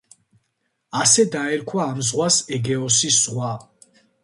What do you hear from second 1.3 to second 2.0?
დაერქვა